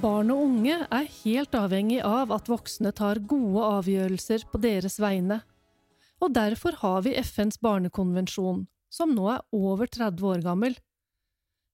[0.00, 5.42] Barn og unge er helt avhengig av at voksne tar gode avgjørelser på deres vegne.
[6.24, 10.78] Og derfor har vi FNs barnekonvensjon, som nå er over 30 år gammel.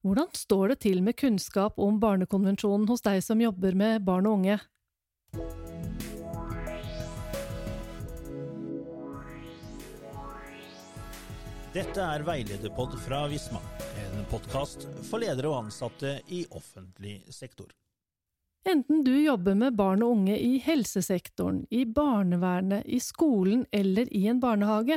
[0.03, 4.41] Hvordan står det til med kunnskap om barnekonvensjonen hos deg som jobber med barn og
[4.41, 4.59] unge?
[11.77, 13.59] Dette er Veilederpod fra Visma,
[14.01, 17.67] en podkast for ledere og ansatte i offentlig sektor.
[18.65, 24.23] Enten du jobber med barn og unge i helsesektoren, i barnevernet, i skolen eller i
[24.31, 24.97] en barnehage,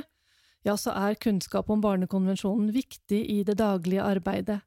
[0.63, 4.61] ja, så er kunnskap om barnekonvensjonen viktig i det daglige arbeidet.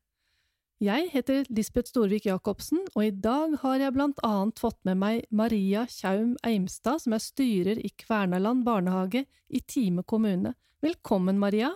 [0.85, 5.25] Jeg heter Lisbeth Storvik Jacobsen, og i dag har jeg blant annet fått med meg
[5.31, 10.53] Maria Tjaum Eimstad, som er styrer i Kvernaland barnehage i Time kommune.
[10.85, 11.73] Velkommen, Maria.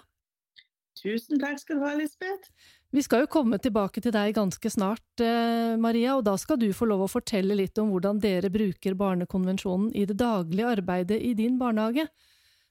[0.97, 2.49] Tusen takk skal du ha, Lisbeth.
[2.95, 6.71] Vi skal jo komme tilbake til deg ganske snart, eh, Maria, og da skal du
[6.73, 11.35] få lov å fortelle litt om hvordan dere bruker Barnekonvensjonen i det daglige arbeidet i
[11.35, 12.09] din barnehage.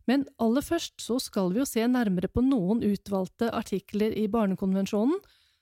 [0.08, 5.20] Men aller først så skal vi jo se nærmere på noen utvalgte artikler i Barnekonvensjonen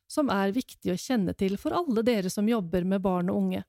[0.07, 3.63] som er viktig å kjenne til for alle dere som jobber med barn og unge.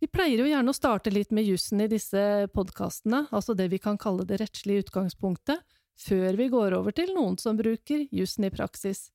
[0.00, 3.80] Vi pleier jo gjerne å starte litt med jussen i disse podkastene, altså det vi
[3.82, 5.60] kan kalle det rettslige utgangspunktet,
[6.00, 9.08] før vi går over til noen som bruker jussen i praksis.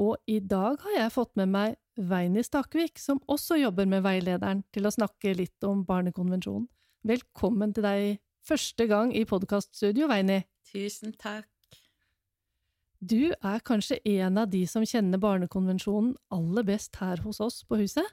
[0.00, 4.62] Og i dag har jeg fått med meg Veini Stakvik, som også jobber med veilederen,
[4.72, 6.68] til å snakke litt om Barnekonvensjonen.
[7.04, 10.40] Velkommen til deg første gang i podkaststudio, Veini.
[10.70, 11.48] Tusen takk.
[13.00, 17.80] Du er kanskje en av de som kjenner Barnekonvensjonen aller best her hos oss på
[17.80, 18.06] huset?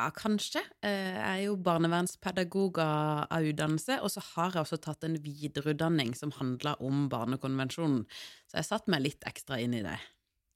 [0.00, 0.62] Ja, kanskje.
[0.80, 6.14] Eh, jeg er jo barnevernspedagog av utdannelse, og så har jeg også tatt en videreutdanning
[6.16, 8.06] som handler om Barnekonvensjonen,
[8.48, 9.98] så jeg har satt meg litt ekstra inn i det.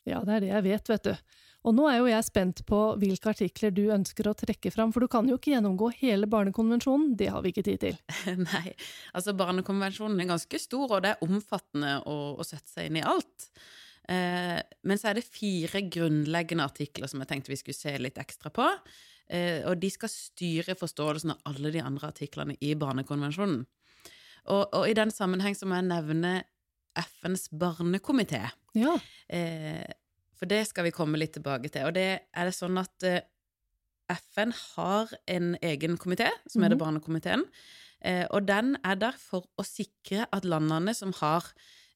[0.09, 1.37] Ja, det er det jeg vet, vet du.
[1.65, 5.05] Og nå er jo jeg spent på hvilke artikler du ønsker å trekke fram, for
[5.05, 8.03] du kan jo ikke gjennomgå hele Barnekonvensjonen, det har vi ikke tid til.
[8.49, 8.67] Nei,
[9.13, 13.09] altså Barnekonvensjonen er ganske stor, og det er omfattende å, å sette seg inn i
[13.13, 13.51] alt.
[14.09, 18.21] Eh, men så er det fire grunnleggende artikler som jeg tenkte vi skulle se litt
[18.21, 18.73] ekstra på.
[19.31, 23.63] Eh, og de skal styre forståelsen av alle de andre artiklene i Barnekonvensjonen.
[24.53, 26.33] Og, og i den sammenheng så må jeg nevne
[26.95, 28.43] FNs barnekomité.
[28.77, 28.99] Ja.
[29.33, 29.87] Eh,
[30.37, 31.87] for det skal vi komme litt tilbake til.
[31.89, 33.23] Og det er det sånn at eh,
[34.13, 36.83] FN har en egen komité, som er det Mhm.
[36.85, 37.47] Barnekomiteen.
[38.05, 41.49] Eh, og den er der for å sikre at landene som har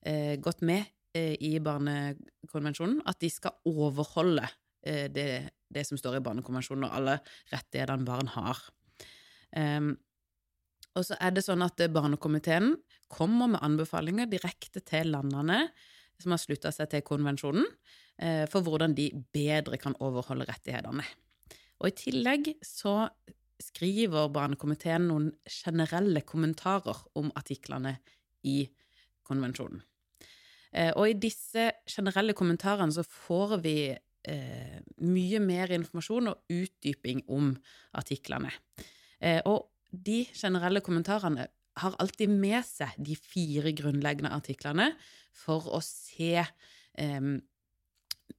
[0.03, 0.87] eh, gått med
[1.19, 4.45] i Barnekonvensjonen, at de skal overholde
[4.84, 7.18] det, det som står i Barnekonvensjonen, og alle
[7.52, 8.60] rettighetene barn har.
[9.56, 9.94] Um,
[10.98, 12.74] og så er det sånn at eh, Barnekomiteen
[13.12, 15.68] kommer med anbefalinger direkte til landene
[16.18, 17.66] som har slutta seg til konvensjonen,
[18.18, 21.04] eh, for hvordan de bedre kan overholde rettighetene.
[21.78, 23.04] Og i tillegg så
[23.62, 27.96] skriver Barnekomiteen noen generelle kommentarer om artiklene
[28.46, 28.64] i
[29.26, 29.82] konvensjonen.
[30.72, 33.78] Eh, Og i disse generelle kommentarene så får vi
[34.24, 37.52] eh, mye mer informasjon og utdyping om
[37.98, 38.50] artiklene.
[39.20, 41.48] Eh, Og de generelle kommentarene
[41.78, 44.90] har alltid med seg de fire grunnleggende artiklene
[45.32, 47.28] for å se eh,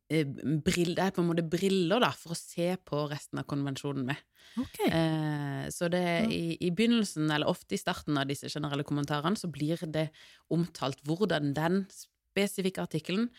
[0.10, 0.26] eh,
[0.66, 4.10] brill, Det er på en måte briller da, for å se på resten av konvensjonen
[4.12, 4.26] med.
[4.60, 4.90] Okay.
[4.90, 6.04] Eh, så det
[6.34, 10.10] i, i begynnelsen, eller ofte i starten av disse generelle kommentarene, så blir det
[10.52, 13.30] omtalt hvordan den spesifikke artikkelen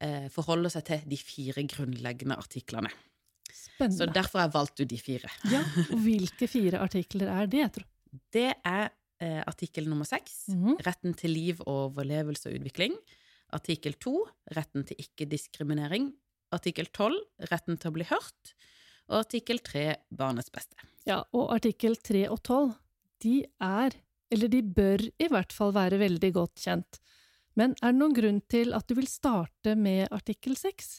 [0.00, 2.90] eh, forholder seg til de fire grunnleggende artiklene.
[3.52, 3.96] Spennende.
[3.98, 5.30] Så derfor har jeg valgt ut de fire.
[5.54, 5.60] Ja,
[5.92, 7.86] og hvilke fire artikler er det, tror
[8.32, 8.90] Det er
[9.20, 10.76] eh, artikkel nummer seks, Mhm.
[10.86, 12.96] retten til liv, overlevelse og utvikling.
[13.52, 14.24] Artikkel to,
[14.56, 16.10] retten til ikke-diskriminering.
[16.52, 17.18] Artikkel tolv,
[17.50, 18.54] retten til å bli hørt.
[19.08, 20.74] Og artikkel tre, barnets beste.
[21.06, 22.72] Ja, og artikkel 3 og 12,
[23.22, 23.94] de er,
[24.34, 26.98] eller de bør i hvert fall være veldig godt kjent.
[27.56, 30.90] Men er det noen grunn til at du vil starte med artikkel 6?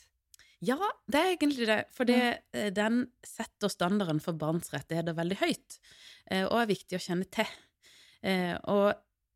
[0.66, 2.22] Ja, det er egentlig det, for det,
[2.54, 5.78] eh, den setter standarden for barns rettigheter veldig høyt,
[6.32, 7.46] eh, og er viktig å kjenne til.
[8.24, 8.96] Eh, Og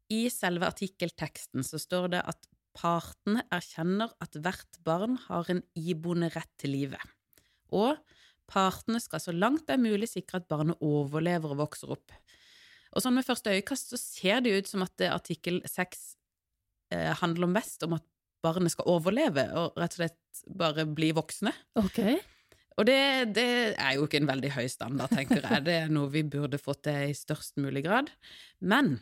[0.09, 6.33] i selve artikkelteksten så står det at partene erkjenner at hvert barn har en iboende
[6.33, 7.01] rett til livet,
[7.71, 7.97] og
[8.47, 12.11] partene skal så langt det er mulig sikre at barnet overlever og vokser opp.
[12.91, 16.17] Og sånn med første øyekast så ser det ut som at artikkel 6
[16.93, 18.05] eh, handler mest om at
[18.41, 21.53] barnet skal overleve og rett og slett bare bli voksne.
[21.79, 21.99] Ok.
[22.79, 22.97] Og det,
[23.35, 25.63] det er jo ikke en veldig høy standard, tenker jeg.
[25.67, 28.09] Det er noe vi burde fått til i størst mulig grad.
[28.63, 28.95] Men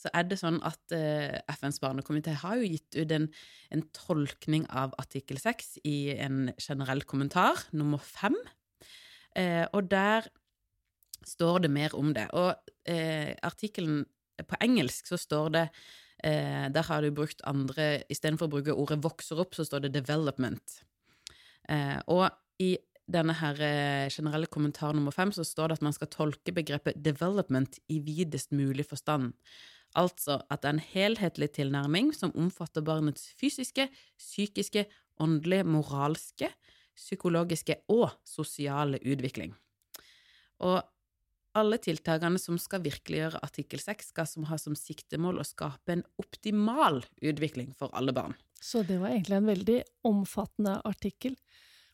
[0.00, 3.26] så er det sånn at eh, FNs barnekomité har jo gitt ut en,
[3.74, 8.38] en tolkning av artikkel 6 i en generell kommentar, nummer fem.
[9.36, 10.30] Eh, og der
[11.28, 12.30] står det mer om det.
[12.32, 12.54] Og
[12.88, 14.06] eh, artikkelen
[14.40, 15.66] på engelsk så står det
[16.22, 19.94] eh, Der har du brukt andre Istedenfor å bruke ordet 'vokser opp', så står det
[19.94, 20.82] 'development'.
[21.68, 22.76] Eh, og i
[23.10, 27.02] denne her eh, generelle kommentar nummer fem så står det at man skal tolke begrepet
[27.02, 29.32] 'development' i videst mulig forstand.
[29.96, 33.88] Altså at det er en helhetlig tilnærming som omfatter barnets fysiske,
[34.18, 34.86] psykiske,
[35.20, 36.52] åndelige, moralske,
[36.96, 39.54] psykologiske og sosiale utvikling.
[40.60, 40.82] Og
[41.60, 46.04] alle tiltakene som skal virkeliggjøre artikkel 6, skal som ha som siktemål å skape en
[46.20, 48.36] optimal utvikling for alle barn.
[48.60, 51.36] Så det var egentlig en veldig omfattende artikkel.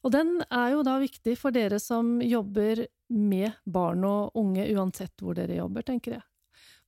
[0.07, 5.15] Og den er jo da viktig for dere som jobber med barn og unge, uansett
[5.23, 6.27] hvor dere jobber, tenker jeg.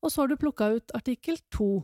[0.03, 1.83] Og så har du plukka ut artikkel to.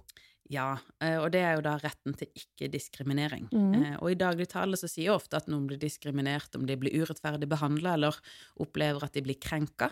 [0.53, 3.49] Ja, eh, og det er jo da retten til ikke-diskriminering.
[3.51, 3.77] Mm.
[4.03, 7.49] Og i dagligtale så sier jeg ofte at noen blir diskriminert om de blir urettferdig
[7.51, 8.19] behandla eller
[8.61, 9.91] opplever at de blir krenka.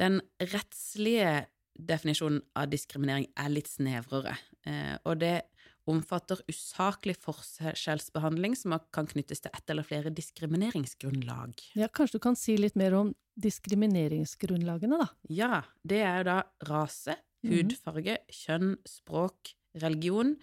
[0.00, 4.36] Den rettslige definisjonen av diskriminering er litt snevrere,
[4.66, 5.42] eh, og det
[5.90, 11.52] omfatter usaklig forskjellsbehandling som kan knyttes til ett eller flere diskrimineringsgrunnlag.
[11.76, 15.08] Ja, kanskje du kan si litt mer om diskrimineringsgrunnlagene, da?
[15.28, 17.52] Ja, det er jo da rase, Mhm.
[17.52, 20.36] hudfarge, kjønn, språk, religion,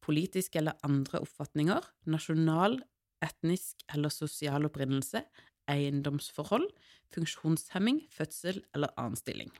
[0.00, 2.80] politiske eller andre oppfatninger, nasjonal,
[3.22, 5.22] etnisk eller sosial opprinnelse,
[5.68, 6.70] eiendomsforhold,
[7.14, 9.52] funksjonshemming, fødsel eller annen stilling.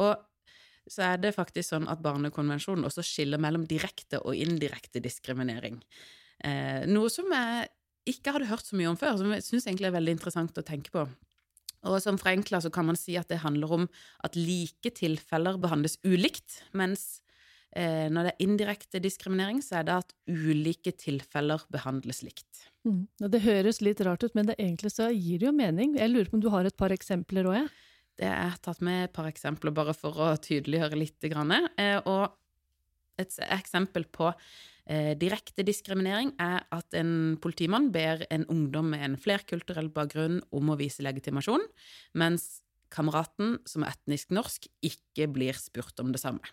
[0.00, 0.16] Og
[0.90, 5.78] så er det faktisk sånn at Barnekonvensjonen også skiller mellom direkte og indirekte diskriminering.
[6.42, 7.68] Eh, noe som jeg
[8.10, 10.66] ikke hadde hørt så mye om før, som jeg syns egentlig er veldig interessant å
[10.66, 11.04] tenke på.
[11.86, 13.88] Og som forenkla så kan man si at det handler om
[14.26, 17.22] at like tilfeller behandles ulikt, mens
[17.72, 22.66] når det er indirekte diskriminering, så er det at ulike tilfeller behandles likt.
[22.84, 23.06] Mm.
[23.32, 25.94] Det høres litt rart ut, men det egentlig så gir det jo mening.
[25.96, 27.70] Jeg lurer på om du har et par eksempler òg, jeg?
[28.20, 31.16] Det er tatt med et par eksempler bare for å tydeliggjøre litt.
[31.32, 31.54] Grann.
[31.80, 32.34] Eh, og
[33.20, 39.18] et eksempel på eh, direkte diskriminering er at en politimann ber en ungdom med en
[39.20, 41.64] flerkulturell bakgrunn om å vise legitimasjon,
[42.18, 42.60] mens
[42.92, 46.44] kameraten, som er etnisk norsk, ikke blir spurt om det samme.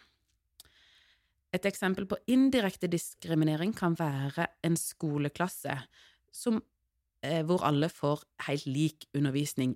[1.56, 5.75] Et eksempel på indirekte diskriminering kan være en skoleklasse
[6.31, 6.62] som,
[7.24, 9.75] eh, hvor alle får helt lik undervisning,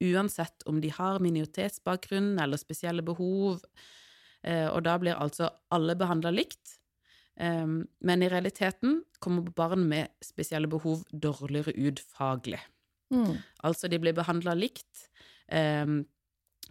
[0.00, 3.60] uansett om de har minoritetsbakgrunn eller spesielle behov,
[4.44, 6.78] eh, og da blir altså alle behandla likt.
[7.36, 12.60] Eh, men i realiteten kommer barn med spesielle behov dårligere ut faglig.
[13.10, 13.36] Mm.
[13.66, 15.08] Altså, de blir behandla likt,
[15.50, 16.04] um,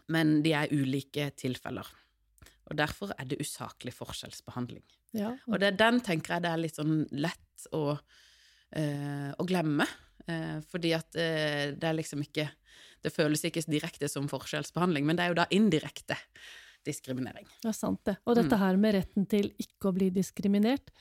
[0.09, 1.87] men de er ulike tilfeller.
[2.69, 4.83] Og derfor er det usaklig forskjellsbehandling.
[5.17, 5.31] Ja.
[5.49, 7.97] Og det, den tenker jeg det er litt sånn lett å,
[8.77, 9.87] eh, å glemme,
[10.27, 12.49] eh, fordi at eh, det er liksom ikke
[13.01, 16.17] Det føles ikke direkte som forskjellsbehandling, men det er jo da indirekte
[16.83, 17.45] diskriminering.
[17.61, 18.17] Det er sant, det.
[18.27, 18.59] Og dette Mm.
[18.59, 20.91] her med retten til ikke å bli diskriminert,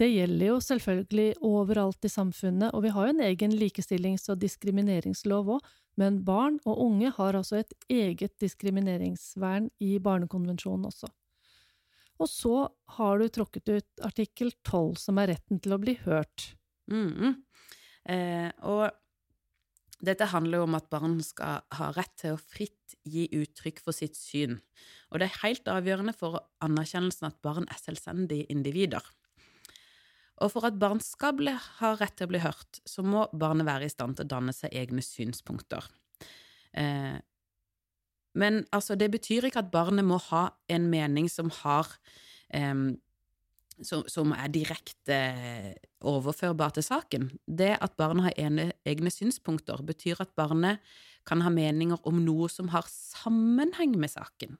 [0.00, 4.40] det gjelder jo selvfølgelig overalt i samfunnet, og vi har jo en egen likestillings- og
[4.40, 5.66] diskrimineringslov òg,
[6.00, 11.10] men barn og unge har altså et eget diskrimineringsvern i Barnekonvensjonen også.
[12.20, 12.54] Og så
[12.96, 16.50] har du tråkket ut artikkel 12, som er retten til å bli hørt.
[16.92, 17.36] Mm.
[18.08, 18.88] Eh, og
[20.04, 23.96] dette handler jo om at barn skal ha rett til å fritt gi uttrykk for
[23.96, 24.58] sitt syn,
[25.10, 29.04] og det er helt avgjørende for anerkjennelsen at barn er selvstendige individer.
[30.40, 33.88] Og for at barn skal ha rett til å bli hørt, så må barnet være
[33.88, 35.84] i stand til å danne seg egne synspunkter.
[36.72, 37.18] Eh,
[38.40, 41.90] men altså, det betyr ikke at barnet må ha en mening som har
[42.54, 42.90] eh,
[43.84, 45.18] som, som er direkte
[46.06, 47.28] overførbar til saken.
[47.46, 50.80] Det at barnet har ene, egne synspunkter, betyr at barnet
[51.28, 54.56] kan ha meninger om noe som har sammenheng med saken.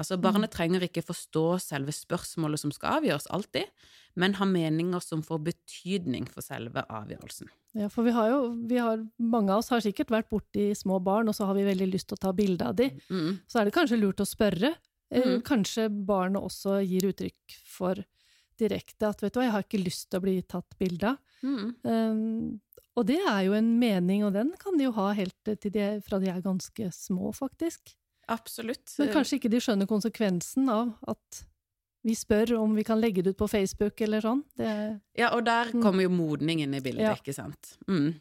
[0.00, 3.68] Altså, barnet trenger ikke forstå selve spørsmålet som skal avgjøres, alltid,
[4.16, 7.50] men ha meninger som får betydning for selve avgjørelsen.
[7.78, 10.98] Ja, for vi har jo, vi har, mange av oss har sikkert vært borti små
[11.04, 12.88] barn, og så har vi veldig lyst til å ta bilde av de.
[13.12, 13.36] Mm.
[13.46, 14.72] Så er det kanskje lurt å spørre.
[15.10, 15.42] Eh, Mhm.
[15.46, 18.00] Kanskje barnet også gir uttrykk for
[18.58, 21.18] direkte at vet du hva, jeg har ikke lyst til å bli tatt bilde av.
[21.42, 21.74] Mm.
[21.84, 22.60] Um,
[22.96, 26.00] og det er jo en mening, og den kan de jo ha helt til de,
[26.04, 27.94] fra de er ganske små, faktisk.
[28.30, 28.94] Absolutt.
[28.98, 31.44] Men kanskje ikke de skjønner konsekvensen av at
[32.06, 34.44] vi spør om vi kan legge det ut på Facebook eller sånn.
[34.56, 35.82] Det Ja, og der Mm.
[35.82, 37.14] kommer jo modning inn i bildet, Ja.
[37.14, 37.76] ikke sant.
[37.88, 38.14] Mm.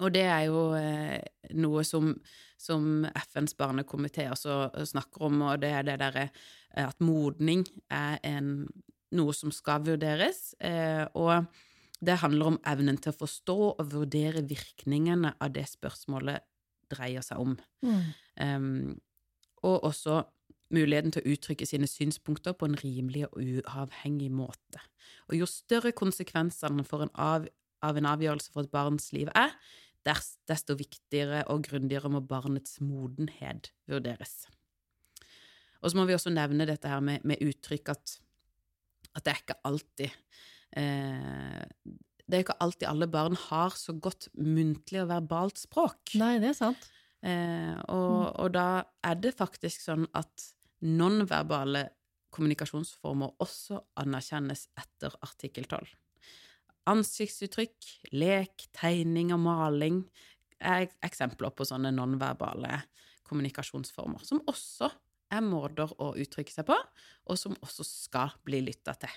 [0.00, 1.22] Og det er jo eh,
[1.54, 2.20] noe som,
[2.58, 6.30] som FNs barnekomité også snakker om, og det er det derre
[6.74, 8.66] eh, at modning er en,
[9.12, 10.54] noe som skal vurderes.
[10.60, 11.46] Eh, og
[12.02, 16.40] det handler om evnen til å forstå og vurdere virkningene av det spørsmålet
[16.90, 17.56] dreier seg om.
[18.38, 19.00] Um,
[19.66, 20.22] og også
[20.74, 24.82] muligheten til å uttrykke sine synspunkter på en rimelig og uavhengig måte.
[25.30, 27.46] Og jo større konsekvensene en av,
[27.84, 29.54] av, en avgjørelse for et barns liv er,
[30.06, 34.44] desto viktigere og grundigere må barnets modenhet vurderes.
[35.82, 38.18] Og så må vi også nevne dette her med, med uttrykk at,
[39.12, 40.08] at, det er ikke alltid
[40.78, 41.64] eh,
[42.26, 46.14] Det er ikke alltid alle barn har så godt muntlig og verbalt språk.
[46.18, 46.88] Nei, det er sant.
[47.24, 48.32] Eh, og, mm.
[48.42, 48.68] og, da
[49.06, 50.50] er det faktisk sånn at
[50.86, 51.86] nonverbale
[52.36, 55.94] kommunikasjonsformer også anerkjennes etter artikkel 12.
[56.92, 60.02] Ansiktsuttrykk, lek, tegning og maling
[60.60, 62.82] er eksempler på sånne nonverbale
[63.26, 64.90] kommunikasjonsformer, som også
[65.34, 69.16] er måter å uttrykke seg på, og som også skal bli lytta til.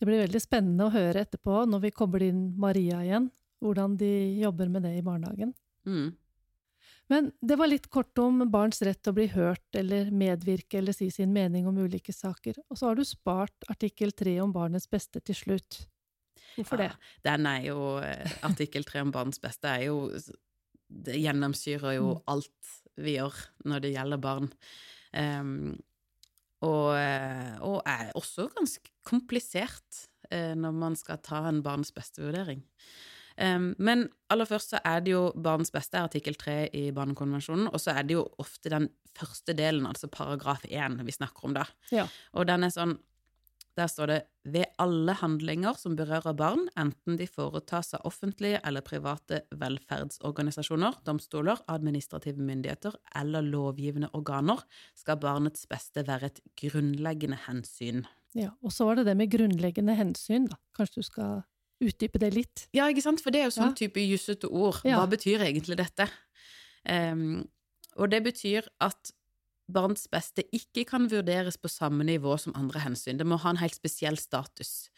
[0.00, 3.28] Det blir veldig spennende å høre etterpå, når vi kobler inn Maria igjen,
[3.60, 5.52] hvordan de jobber med det i barnehagen.
[5.88, 6.12] Mm.
[7.10, 10.94] Men det var litt kort om barns rett til å bli hørt eller medvirke eller
[10.94, 14.86] si sin mening om ulike saker, og så har du spart artikkel tre om barnets
[14.90, 15.80] beste til slutt.
[16.54, 17.10] Hvorfor ja, det?
[17.26, 20.08] Den er jo eh, Artikkel tre om barnets beste er jo
[20.90, 22.24] Det gjennomsyrer jo mm.
[22.32, 23.36] alt vi gjør
[23.70, 24.48] når det gjelder barn.
[25.14, 25.78] Um,
[26.66, 30.02] og, eh, og, er også ganske komplisert
[30.34, 32.60] uh, når man skal ta en barns beste-vurdering.
[33.40, 37.80] Um, men aller først så er det jo barnets beste, artikkel 3 i Barnekonvensjonen, og
[37.80, 41.64] så er det jo ofte den første delen, altså paragraf 1, vi snakker om da.
[41.94, 42.04] Ja.
[42.36, 42.98] Og den er sånn
[43.78, 44.18] der står det
[44.50, 51.62] ved alle handlinger som berører barn, enten de foretas av offentlige eller private velferdsorganisasjoner, domstoler,
[51.70, 54.60] administrative myndigheter eller lovgivende organer,
[54.98, 58.04] skal barnets beste være et grunnleggende hensyn.
[58.36, 60.58] Ja, og så var det det med grunnleggende hensyn, da.
[60.76, 61.40] Kanskje du skal
[61.84, 62.66] utdype det litt?
[62.76, 63.78] Ja, ikke sant, for det er jo sånn ja.
[63.78, 64.82] type jussete ord.
[64.84, 65.06] Hva ja.
[65.10, 66.06] betyr egentlig dette?
[66.84, 67.42] Um,
[68.00, 69.12] og det betyr at
[69.70, 73.20] barns beste ikke kan vurderes på samme nivå som andre hensyn.
[73.20, 74.90] Det må ha en helt spesiell status.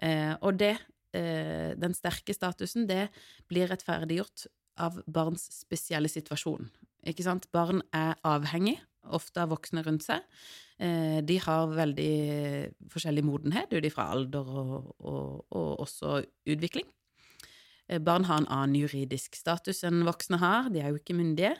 [0.00, 0.74] Uh, og det,
[1.16, 3.08] uh, den sterke statusen, det
[3.50, 4.48] blir rettferdiggjort
[4.82, 6.70] av barns spesielle situasjon.
[7.06, 7.46] Ikke sant?
[7.54, 8.78] Barn er avhengig,
[9.12, 10.24] ofte av voksne rundt seg.
[10.82, 12.14] Eh, de har veldig
[12.92, 16.20] forskjellig modenhet ut ifra alder og, og, og, også
[16.50, 16.88] utvikling.
[17.88, 21.54] Eh, barn har en annen juridisk status enn voksne har, de er jo ikke myndige,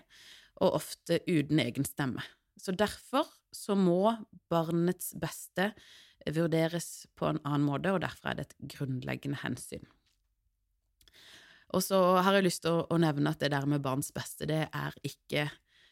[0.62, 2.24] og ofte uten egen stemme.
[2.58, 4.16] Så derfor så må
[4.50, 5.72] barnets beste
[6.34, 9.84] vurderes på en annen måte, og derfor er det et grunnleggende hensyn.
[11.74, 14.66] Og så har jeg lyst til å, nevne at det der med barns beste, det
[14.70, 15.48] er ikke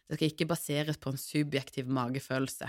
[0.09, 2.68] Det skal ikke baseres på en subjektiv magefølelse.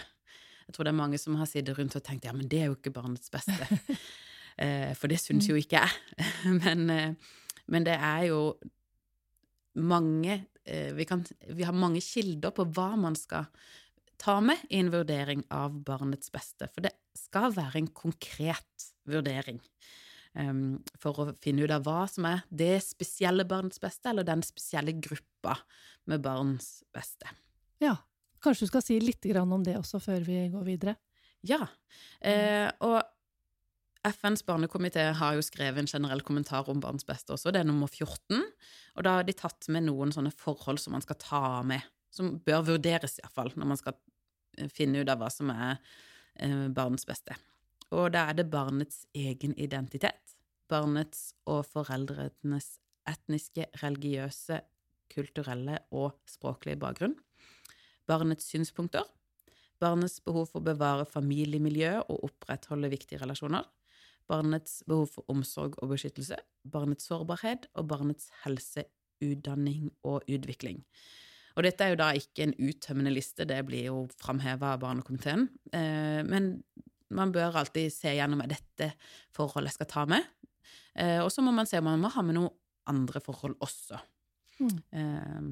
[0.64, 2.72] Jeg tror det er mange som har sittet rundt og tenkt ja, men det er
[2.72, 3.68] jo ikke barnets beste.
[4.64, 6.24] eh, for det syns jo ikke jeg.
[6.64, 7.38] men, eh,
[7.68, 8.42] men, det er jo
[9.80, 13.50] mange eh, vi, kan, vi, har mange kilder på hva man skal
[14.24, 19.60] ta med i en vurdering av barnets beste, for det skal være en konkret vurdering
[20.40, 24.44] um, for å finne ut av hva som er det spesielle barnets beste, eller den
[24.46, 25.58] spesielle gruppa
[26.10, 27.30] med barns beste.
[27.84, 27.96] Ja,
[28.44, 30.96] kanskje du skal si litt om det også før vi går videre?
[31.44, 31.66] Ja,
[32.22, 33.02] eh, og
[34.04, 37.88] FNs barnekomité har jo skrevet en generell kommentar om barns beste også, det er nummer
[37.88, 38.44] 14,
[38.98, 42.36] og da har de tatt med noen sånne forhold som man skal ta med, som
[42.44, 43.96] bør vurderes iallfall når man skal
[44.72, 45.80] finne ut av hva som er
[46.36, 47.36] eh, barnets beste.
[47.94, 50.23] Og da er det barnets egen identitet,
[50.74, 52.78] barnets og foreldrenes
[53.10, 54.62] etniske, religiøse,
[55.14, 57.16] kulturelle og språklige bakgrunn,
[58.10, 59.06] barnets synspunkter,
[59.84, 63.66] barnets behov for å bevare familiemiljø og opprettholde viktige relasjoner,
[64.32, 68.88] barnets behov for omsorg og beskyttelse, barnets sårbarhet og barnets helse,
[69.24, 70.82] utdanning og utvikling.
[71.54, 75.46] Og dette er jo da ikke en uttømmende liste, det blir jo framheva av barnekomiteen.
[75.76, 76.56] Eh, men
[77.14, 78.90] man bør alltid se gjennom er dette
[79.36, 80.32] forholdet jeg skal ta med.
[80.96, 82.52] Eh, og så må man se om man må ha med noen
[82.92, 84.00] andre forhold også.
[84.60, 84.78] Mm.
[85.00, 85.48] Eh,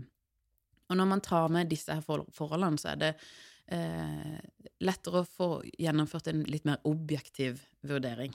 [0.91, 3.15] og når man tar med disse her forholdene, så er det
[4.83, 5.45] lettere å få
[5.79, 8.33] gjennomført en litt mer objektiv vurdering.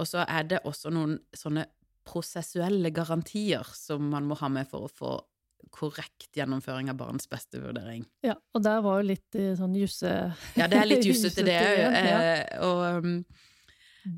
[0.00, 1.66] Og så er det også noen sånne
[2.06, 5.16] prosessuelle garantier som man må ha med for å få
[5.74, 8.04] korrekt gjennomføring av barns beste-vurdering.
[8.24, 10.12] Ja, og der var jo litt eh, sånn jusse...
[10.56, 11.96] Ja, det er litt jussete, det òg.
[12.06, 12.18] Ja.
[12.64, 13.18] og, um,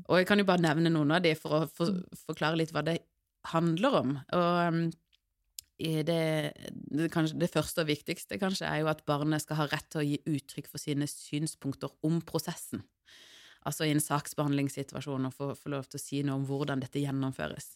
[0.05, 2.83] og, jeg kan jo bare nevne noen av de for å for, forklare litt hva
[2.85, 2.99] det
[3.53, 4.15] handler om.
[4.35, 4.81] Og um,
[5.79, 6.19] det,
[6.91, 10.01] det, kanskje, det, første og viktigste kanskje er jo at barnet skal ha rett til
[10.01, 12.83] å gi uttrykk for sine synspunkter om prosessen.
[13.67, 17.01] Altså i en saksbehandlingssituasjon å få, få lov til å si noe om hvordan dette
[17.01, 17.73] gjennomføres.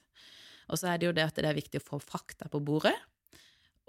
[0.72, 2.96] Og så er det jo det at det er viktig å få fakta på bordet,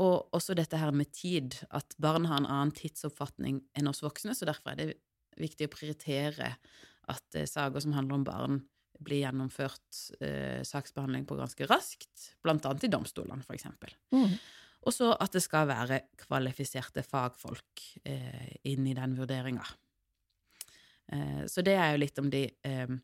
[0.03, 4.35] og også dette her med tid, at barn har en annen tidsoppfatning enn oss voksne,
[4.35, 4.89] så derfor er det
[5.39, 6.55] viktig å prioritere
[7.11, 8.61] at eh, saker som handler om barn,
[9.05, 13.95] blir gjennomført eh, saksbehandling på ganske raskt, blant annet i domstolene, for eksempel.
[14.15, 14.37] Mm.
[14.85, 19.65] Og så at det skal være kvalifiserte fagfolk eh, inn i den vurderinga.
[21.13, 22.95] Eh, så det er jo litt om de eh,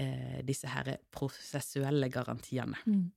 [0.00, 2.78] eh disse her prosessuelle garantiene.
[2.86, 3.08] Mm.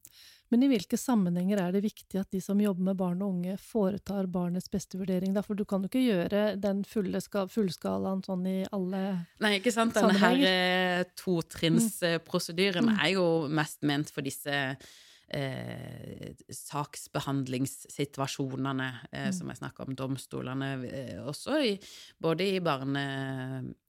[0.54, 3.56] Men i hvilke sammenhenger er det viktig at de som jobber med barn og unge,
[3.58, 5.34] foretar barnets beste-vurdering?
[5.42, 9.02] For du kan jo ikke gjøre den fullskalaen sånn i alle
[9.42, 9.98] Nei, ikke sant.
[9.98, 13.00] Denne her eh, totrinnsprosedyren mm.
[13.00, 14.60] er jo mest ment for disse
[15.28, 19.34] eh, saksbehandlingssituasjonene eh, mm.
[19.38, 20.70] som jeg snakker om, domstolene.
[20.88, 21.80] Eh, også i,
[22.22, 23.04] både i, barne,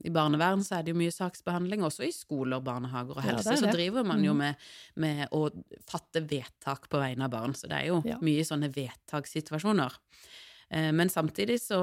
[0.03, 3.53] i, barnevern så er det jo mye saksbehandling, også i skoler, barnehager og helse.
[3.53, 4.39] Ja, så driver man jo mm.
[4.43, 4.53] med,
[5.05, 5.39] med, å
[5.89, 7.53] fatte vedtak på vegne av barn.
[7.57, 8.17] Så det er jo ja.
[8.23, 9.91] mye sånne vedtakssituasjoner.
[10.69, 11.79] Eh, men samtidig så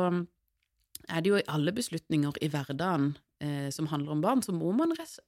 [1.10, 3.04] er det jo i alle beslutninger i hverdagen
[3.42, 5.18] eh, som handler om barn, så må man res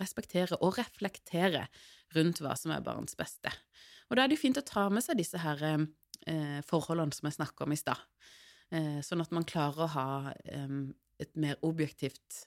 [0.00, 1.66] respektere og reflektere
[2.16, 3.52] rundt hva som er barns beste.
[4.08, 7.28] Og da er det jo fint å ta med seg disse her eh, forholdene som
[7.28, 8.00] jeg snakka om i stad,
[8.70, 10.08] eh, sånn at man klarer å ha
[10.44, 10.76] eh,
[11.22, 12.44] et mer objektivt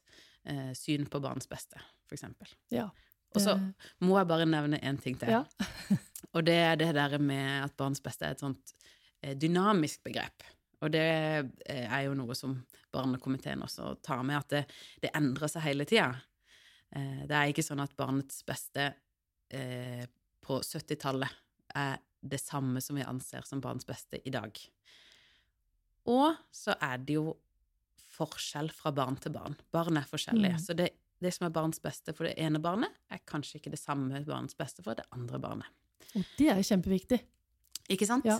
[0.47, 2.51] eh, syn på barns beste, for eksempel.
[2.73, 2.89] Ja.
[3.35, 3.53] Og så
[4.01, 5.43] må jeg bare nevne én ting til, ja.
[6.33, 8.73] og det er det der med at barns beste er et sånt
[9.21, 10.47] eh, dynamisk begrep.
[10.79, 11.05] Og det
[11.67, 12.55] eh, er jo noe som
[12.93, 14.63] barnekomiteen også tar med, at det,
[15.03, 16.13] det endrer seg hele tida.
[16.89, 18.87] Det er ikke sånn at barnets beste
[19.53, 20.05] eh,
[20.41, 21.35] på 70-tallet
[21.77, 24.57] er det samme som vi anser som barns beste i dag.
[26.09, 27.33] Og så er det jo
[28.19, 29.55] forskjell fra barn til barn.
[29.71, 30.57] Barn er forskjellige.
[30.57, 30.63] Mm.
[30.63, 30.89] Så det,
[31.21, 34.57] det, som er barns beste for det ene barnet, er kanskje ikke det samme barns
[34.59, 35.75] beste for det andre barnet.
[36.17, 37.21] Og det er kjempeviktig.
[37.89, 38.27] Ikke sant?
[38.27, 38.37] Ja.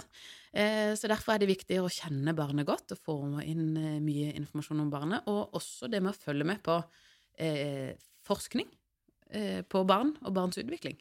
[0.54, 4.34] Eh, så derfor er det viktig å kjenne barnet godt og få inn eh, mye
[4.38, 5.30] informasjon om barnet.
[5.32, 6.76] Og også det med å følge med på
[7.42, 7.96] eh,
[8.30, 8.70] forskning
[9.30, 10.98] Eh, på barn og barns utvikling.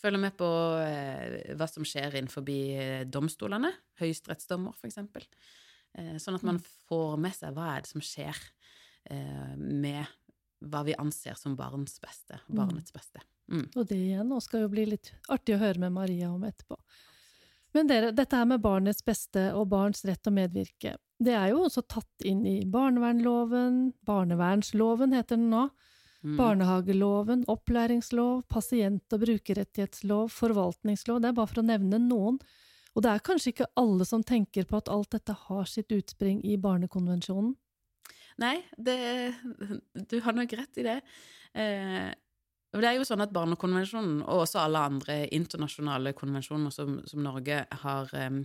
[0.00, 0.46] Følger med på
[0.84, 5.00] eh, hva som skjer innenfor eh, domstolene, høyesterettsdommer f.eks.
[6.22, 6.66] Sånn at man mm.
[6.86, 8.36] får med seg hva er det som skjer
[9.58, 10.04] med
[10.70, 12.52] hva vi anser som barns beste, mm.
[12.54, 13.22] barnets beste.
[13.50, 13.64] Mm.
[13.74, 16.78] Og det igjen og skal jo bli litt artig å høre med Maria om etterpå.
[17.74, 21.50] Men dere, dette her med barnets beste og barns rett til å medvirke, det er
[21.50, 25.66] jo også tatt inn i barnevernloven, barnevernsloven heter den nå,
[26.20, 26.36] Mm.
[26.36, 32.36] Barnehageloven, opplæringslov, pasient- og brukerrettighetslov, forvaltningslov, det er bare for å nevne noen.
[32.92, 36.42] Og det er kanskje ikke alle som tenker på at alt dette har sitt utspring
[36.44, 37.54] i Barnekonvensjonen?
[38.40, 38.98] Nei, det,
[40.10, 40.98] du har nok rett i det.
[41.54, 42.10] Eh,
[42.70, 47.62] det er jo sånn at Barnekonvensjonen, og også alle andre internasjonale konvensjoner som, som Norge
[47.84, 48.42] har eh,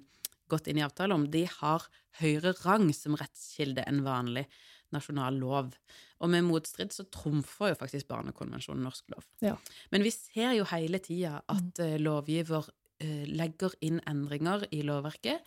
[0.52, 1.86] gått inn i avtale om, de har
[2.22, 4.46] høyere rang som rettskilde enn vanlig
[4.94, 5.76] nasjonal lov.
[6.24, 9.28] Og med motstrid så trumfer jo faktisk Barnekonvensjonen norsk lov.
[9.44, 9.56] Ja.
[9.94, 11.96] Men vi ser jo hele tida at mm.
[12.04, 15.42] lovgiver uh, legger inn endringer i lovverket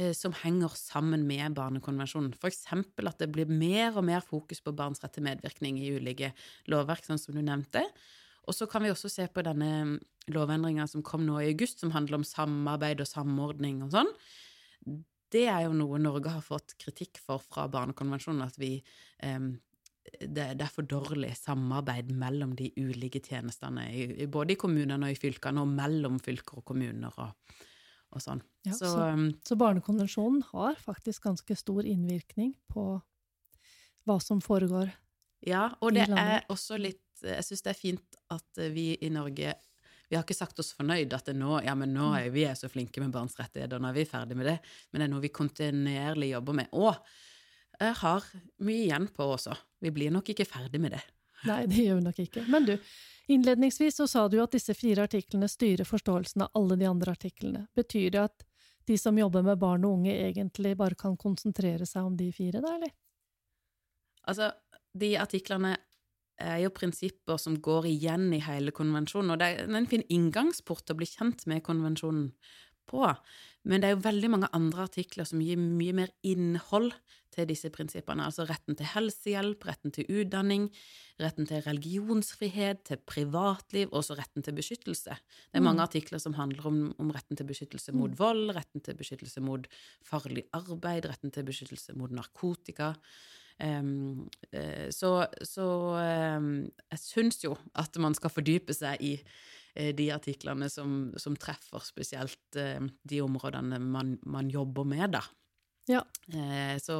[0.00, 2.34] uh, som henger sammen med Barnekonvensjonen.
[2.40, 5.94] For eksempel at det blir mer og mer fokus på barns rett til medvirkning i
[5.96, 6.34] ulike
[6.72, 7.86] lovverk, sånn som du nevnte.
[8.44, 9.96] Og så kan vi også se på denne mm,
[10.34, 14.10] lovendringa som kom nå i august, som handler om samarbeid og samordning og sånn
[15.34, 18.76] det er jo noe Norge har fått kritikk for fra Barnekonvensjonen, at vi
[19.26, 19.54] um,
[20.20, 25.14] det, det, er for dårlig samarbeid mellom de ulike tjenestene, i, både i kommunene og
[25.14, 27.54] i fylkene, og mellom fylker og kommuner og,
[28.14, 28.42] og sånn.
[28.68, 29.08] Ja, så, så,
[29.48, 32.86] så, Barnekonvensjonen har faktisk ganske stor innvirkning på
[34.04, 34.92] hva som foregår
[35.44, 39.52] ja, og det er også litt Jeg syns det er fint at vi i Norge
[40.08, 42.58] vi har ikke sagt oss fornøyd at det nå, ja, men nå er vi er
[42.58, 44.58] så flinke med barns rettigheter, nå er vi ferdig med det,
[44.90, 46.70] men det er noe vi kontinuerlig jobber med.
[46.76, 46.92] Og
[47.80, 48.28] jeg har
[48.62, 49.56] mye igjen på også.
[49.82, 51.02] Vi blir nok ikke ferdig med det.
[51.48, 52.44] Nei, det gjør vi nok ikke.
[52.52, 52.74] Men du,
[53.32, 57.66] innledningsvis så sa du at disse fire artiklene styrer forståelsen av alle de andre artiklene.
[57.76, 58.46] Betyr det at
[58.88, 62.60] de som jobber med barn og unge, egentlig bare kan konsentrere seg om de fire,
[62.60, 62.92] da, eller?
[64.28, 64.50] Altså,
[64.96, 65.74] de artiklene
[66.40, 70.90] er jo prinsipper som går igjen i hele konvensjonen, og det er en fin inngangsport
[70.90, 72.32] å bli kjent med konvensjonen
[72.90, 73.06] på.
[73.64, 76.92] Men det er jo veldig mange andre artikler som gir mye mer innhold
[77.34, 78.26] til disse prinsippene.
[78.26, 80.68] Altså retten til helsehjelp, retten til utdanning,
[81.22, 85.16] retten til religionsfrihet, til privatliv, og også retten til beskyttelse.
[85.16, 85.88] Det er mange Mm.
[85.88, 89.66] artikler som handler om, om retten til beskyttelse mot vold, retten til beskyttelse mot
[90.04, 92.94] farlig arbeid, retten til beskyttelse mot narkotika.
[93.62, 99.92] Em, uh, så så um, jeg syns jo at man skal fordype seg i uh,
[99.94, 105.24] de artiklene som, som treffer spesielt uh, de områdene man, man jobber med, da.
[105.84, 106.00] Ja.
[106.80, 106.94] Så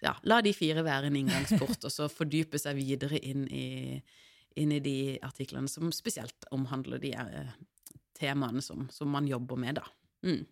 [0.00, 3.98] ja, la de fire være en inngangsport, og så fordype seg videre inn i,
[4.56, 7.12] inn i de artiklene som spesielt omhandler de
[8.16, 9.84] temaene som, som man jobber med, da.
[10.24, 10.46] Mm.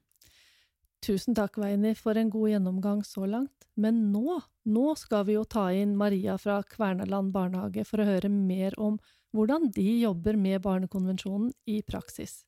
[1.04, 3.66] Tusen takk, Veini, for en god gjennomgang så langt.
[3.76, 8.30] Men nå, nå skal vi jo ta inn Maria fra Kvernaland barnehage for å høre
[8.32, 8.96] mer om
[9.34, 12.44] hvordan de jobber med Barnekonvensjonen i praksis.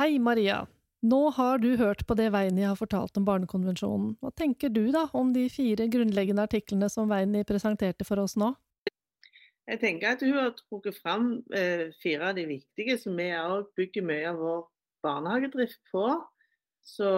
[0.00, 0.62] Hei, Maria.
[1.04, 4.14] Nå har du hørt på det Veini har fortalt om Barnekonvensjonen.
[4.24, 8.46] Hva tenker du da om de fire grunnleggende artiklene som Veini presenterte for oss nå?
[9.68, 13.66] Jeg tenker at hun har trukket fram eh, fire av de viktige, som vi òg
[13.76, 14.62] bygger mye av vår
[15.04, 16.04] barnehagedrift på.
[16.80, 17.10] Så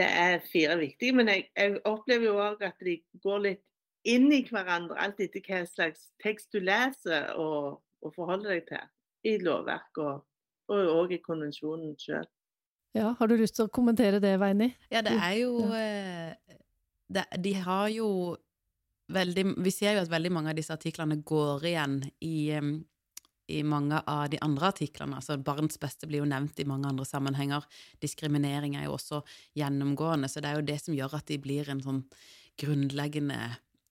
[0.00, 1.18] det er fire viktige.
[1.18, 2.94] Men jeg, jeg opplever jo òg at de
[3.26, 3.66] går litt
[4.08, 8.88] inn i hverandre, alt etter hva slags tekst du leser og, og forholder deg til
[9.28, 10.24] i lovverk og,
[10.72, 12.26] og, òg i konvensjonen sjøl.
[12.96, 14.70] Ja, har du lyst til å kommentere det, Veini?
[14.92, 16.56] Ja, det er jo eh,
[17.12, 18.08] det, De har jo
[19.12, 22.56] veldig Vi ser jo at veldig mange av disse artiklene går igjen i,
[23.52, 25.20] i mange av de andre artiklene.
[25.20, 27.68] Altså barns beste blir jo nevnt i mange andre sammenhenger.
[28.02, 29.20] Diskriminering er jo også
[29.58, 32.02] gjennomgående, så det er jo det som gjør at de blir en sånn
[32.58, 33.38] grunnleggende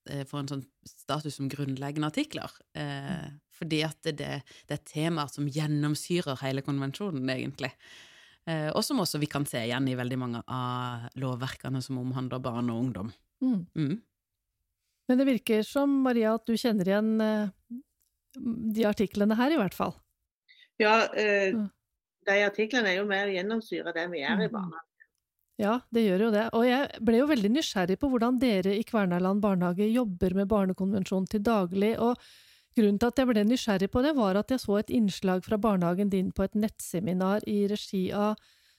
[0.09, 2.51] eh, Får en sånn status som grunnleggende artikler.
[2.75, 4.31] Eh, fordi at det, det,
[4.69, 7.71] det er temaer som gjennomsyrer hele konvensjonen, egentlig.
[8.45, 12.43] Eh, og som også vi kan se igjen i veldig mange av lovverkene som omhandler
[12.43, 13.13] barn og ungdom.
[13.41, 13.61] Mm.
[13.75, 13.95] Mm.
[15.07, 17.47] Men det virker som, Maria, at du kjenner igjen eh,
[18.75, 19.95] de artiklene her, i hvert fall.
[20.81, 21.69] Ja, eh, Mm.
[22.25, 24.51] de artiklene er jo med å gjennomsyre det vi gjør i Mhm.
[24.51, 24.81] barnehagen.
[25.57, 26.49] Ja, det gjør jo det.
[26.57, 31.29] Og jeg ble jo veldig nysgjerrig på hvordan dere i Kvernaland barnehage jobber med Barnekonvensjonen
[31.31, 32.17] til daglig, og
[32.75, 35.59] grunnen til at jeg ble nysgjerrig på det, var at jeg så et innslag fra
[35.61, 38.35] barnehagen din på et nettseminar i regi av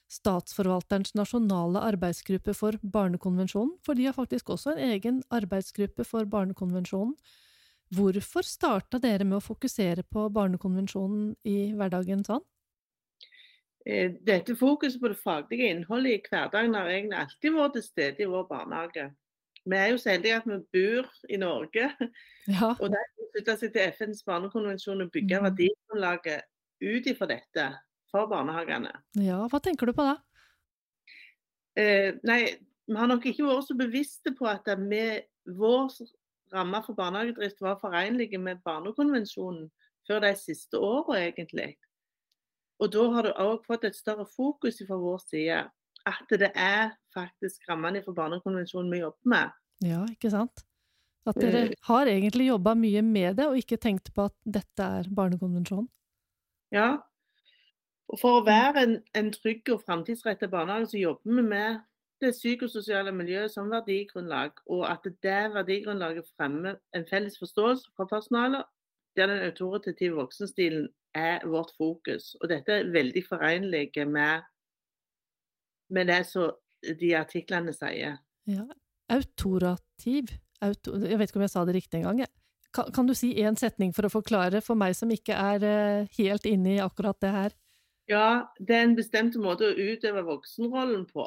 [0.07, 7.11] Statsforvalterens nasjonale arbeidsgruppe for Barnekonvensjonen, for de har faktisk også en egen arbeidsgruppe for Barnekonvensjonen.
[7.95, 12.43] Hvorfor starta dere med å fokusere på Barnekonvensjonen i hverdagen sånn?
[14.27, 18.31] Dette fokuset på det faglige innholdet i hverdagen har egentlig alltid vært til stede i
[18.31, 19.05] vår barnehage.
[19.67, 21.89] Vi er jo så heldige at vi bor i Norge,
[22.47, 25.47] Ja, og de slutta seg til FNs barnekonvensjon og bygge mm.
[25.49, 26.45] verdigrunnlaget
[26.87, 27.65] ut ifra dette
[28.11, 28.93] for barnehagene.
[29.19, 30.15] ja, hva tenker du på da?
[31.77, 32.39] Eh, nei,
[32.87, 35.27] vi har nok ikke vært så bevisste på at med
[35.59, 35.91] vår
[36.53, 39.67] ramme for barnehagedrift var forenlige med barnekonvensjonen
[40.07, 41.75] før de siste årene, egentlig.
[42.79, 45.59] Og da har det òg fått et større fokus fra vår side.
[46.07, 49.55] At det er faktisk rammene for barnekonvensjonen vi jobber med.
[49.85, 50.63] Ja, ikke sant?
[51.27, 55.09] At dere har egentlig jobba mye med det, og ikke tenkt på at dette er
[55.15, 55.89] barnekonvensjonen.
[56.71, 56.95] Ja.
[58.07, 61.81] Og for å være en, en trygg og framtidsrettet barnehage, så jobber vi med
[62.23, 68.63] det psykososiale miljøet som verdigrunnlag, og at det verdigrunnlaget fremmer en felles forståelse fra personalet,
[69.17, 72.35] der den autoritative voksenstilen er vårt fokus.
[72.41, 74.47] Og dette er veldig forenlig med,
[75.89, 76.51] med det som
[76.99, 78.17] de artiklene sier.
[78.47, 78.65] Ja.
[79.09, 82.23] Autorativ Auto, Jeg vet ikke om jeg sa det riktig engang.
[82.73, 86.07] Kan, kan du si én setning for å forklare for meg som ikke er eh,
[86.17, 87.53] helt inne i akkurat det her?
[88.09, 91.25] Ja, det er en bestemt måte å utøve voksenrollen på,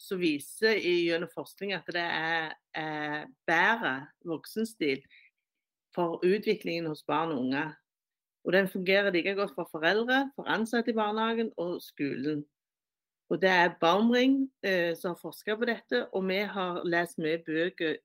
[0.00, 3.94] som viser i- gjennom forskning at det er, er bedre
[4.26, 5.02] voksenstil
[5.94, 7.64] for utviklingen hos barn og unge.
[8.44, 12.42] Og den fungerer like godt for foreldre, for ansatte i barnehagen og skolen.
[13.34, 17.40] Og det er Baumring eh, som har forska på dette, og vi har lest mye
[17.42, 17.96] bøker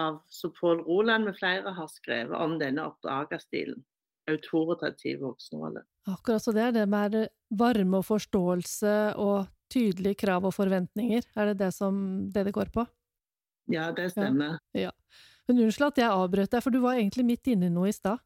[0.00, 3.82] av som Pål Roland med flere har skrevet om denne oppdragerstilen.
[4.28, 5.82] Autoritativ voksenrolle.
[6.08, 7.16] Akkurat så det er det med
[7.60, 11.24] varme og forståelse og tydelige krav og forventninger.
[11.36, 12.00] Er det det som
[12.32, 12.84] det, det går på?
[13.72, 14.56] Ja, det stemmer.
[14.72, 17.96] Men unnskyld at jeg avbrøt deg, for du var egentlig midt inne i noe i
[17.96, 18.20] stad.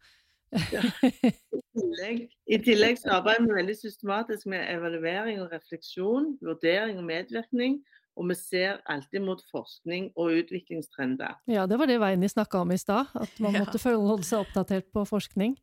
[1.72, 7.04] I tillegg, I tillegg så arbeider vi veldig systematisk med evaluering og refleksjon, vurdering og
[7.08, 7.80] medvirkning.
[8.20, 11.38] Og vi ser alltid mot forskning og utviklingstrender.
[11.48, 13.64] Ja, det var det Veini snakka om i stad, at man Ja.
[13.64, 15.56] måtte holde seg oppdatert på forskning.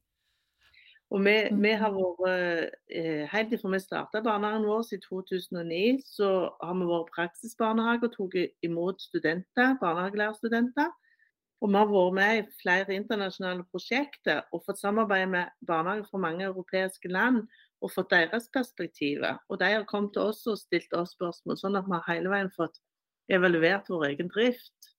[1.11, 1.61] Og vi, Mm.
[1.61, 6.85] vi har vært, eh, Helt fra vi starta barnehagen vår i 2009, så har vi
[6.85, 10.89] vært praksisbarnehage og tatt imot studenter, barnehagelærerstudenter.
[11.59, 16.21] Og vi har vært med i flere internasjonale prosjekter og fått samarbeide med barnehager fra
[16.23, 17.41] mange europeiske land
[17.83, 19.41] og fått deres perspektiver.
[19.51, 22.31] Og de har kommet til oss og stilt oss spørsmål, sånn at vi har hele
[22.31, 22.79] veien fått
[23.27, 24.91] evaluert vår egen drift.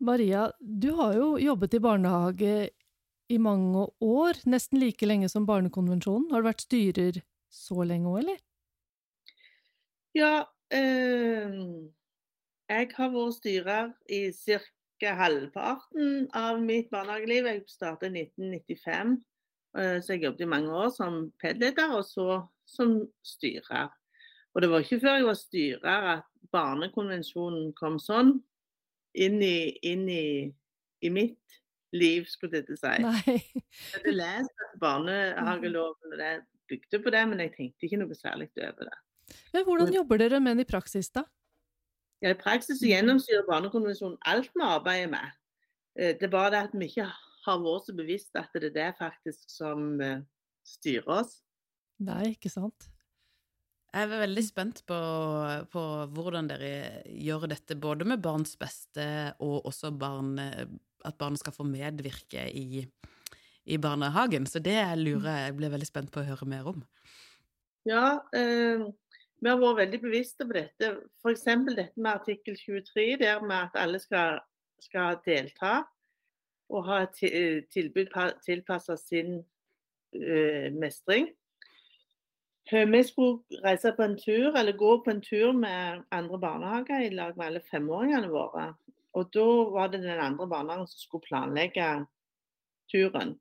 [0.00, 2.54] Maria, du har jo jobbet i barnehage
[3.28, 6.30] i mange år, nesten like lenge som Barnekonvensjonen.
[6.32, 7.20] Har du vært styrer
[7.52, 8.40] så lenge òg, eller?
[10.14, 10.42] Ja,
[10.74, 11.52] eh,
[12.70, 15.12] jeg har vært styrer i ca.
[15.16, 17.46] halvparten av mitt barnehageliv.
[17.46, 19.14] Jeg startet i 1995,
[19.78, 23.90] eh, så jeg jobbet i mange år som PED-leder, og så som styrer.
[24.54, 28.32] Og det var ikke før jeg var styrer at Barnekonvensjonen kom sånn
[29.14, 30.50] inn i, inn i,
[31.06, 31.60] i mitt
[31.94, 32.96] liv, skulle jeg si.
[33.04, 33.36] Nei.
[33.36, 36.32] Jeg hadde lest barnehageloven og det
[36.70, 38.98] bygde på det, men jeg tenkte ikke noe særlig over det.
[39.54, 41.24] Men hvordan jobber dere med den i praksis, da?
[42.20, 45.36] Ja, I praksis gjennomsyrer Barnekonvensjonen alt vi arbeider med.
[45.96, 47.08] Eh, Det er bare det at vi ikke
[47.46, 50.20] har vært så bevisst at det er det faktisk som eh,
[50.66, 51.38] styrer oss.
[52.00, 52.90] Nei, ikke sant?
[53.90, 54.96] Jeg er veldig spent på,
[55.72, 55.80] på
[56.14, 61.66] hvordan dere gjør dette, både med barns beste og også barn, at barn skal få
[61.66, 62.84] medvirke i,
[63.66, 64.46] i barnehagen.
[64.46, 66.84] Så det lurer jeg blir veldig spent på å høre mer om.
[67.88, 68.86] Ja, eh,
[69.40, 70.90] vi har vært veldig bevisste på dette.
[71.22, 71.46] F.eks.
[71.68, 74.40] dette med artikkel 23, der med at alle skal,
[74.84, 75.80] skal delta
[76.70, 78.12] og ha et eh, tilbud
[78.46, 79.40] tilpassa sin
[80.14, 81.32] uh, mestring.
[82.70, 87.08] Vi skulle reise på en tur, eller gå på en tur med andre barnehager i
[87.10, 88.68] lag med alle femåringene våre.
[89.18, 91.88] Og da var det den andre barnehagen som skulle planlegge
[92.92, 93.34] turen.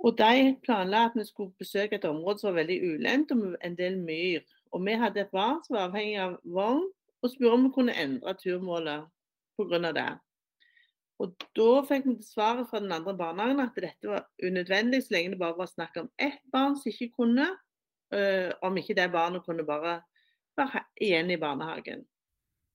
[0.00, 3.56] Og de planla at vi skulle besøke et område som var veldig ulendt, og med
[3.64, 4.40] en del myr.
[4.72, 6.86] Og vi hadde et barn som var avhengig av vogn,
[7.20, 9.08] og spurte om vi kunne endre turmålet
[9.58, 9.92] pga.
[9.92, 10.10] det.
[11.20, 15.34] Og da fikk vi svaret fra den andre barnehagen at dette var unødvendig, så lenge
[15.34, 17.48] det bare var snakk om ett barn som ikke kunne.
[18.14, 20.00] øh, om ikke det barnet kunne bare
[20.56, 22.06] være igjen i barnehagen.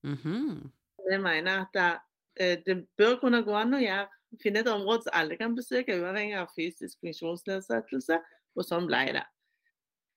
[0.04, 0.70] Mm -hmm.
[1.12, 2.00] Jeg mener at det,
[2.40, 4.08] eh, det bør kunne gå an å gjøre,
[4.42, 8.20] finne et område som alle kan besøke, uavhengig av fysisk funksjonsnedsettelse,
[8.56, 9.26] og sånn ble det.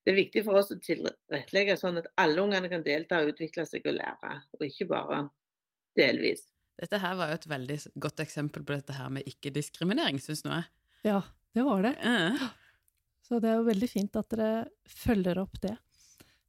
[0.07, 3.67] Det er viktig for oss å tilrettelegge sånn at alle ungene kan delta og utvikle
[3.69, 5.25] seg og lære, og ikke bare
[5.99, 6.47] delvis.
[6.79, 10.55] Dette her var jo et veldig godt eksempel på dette her med ikke-diskriminering, syns nå
[10.55, 10.71] jeg.
[11.11, 11.21] Ja,
[11.57, 11.93] det var det.
[11.99, 12.53] Ja.
[13.27, 15.75] Så det er jo veldig fint at dere følger opp det.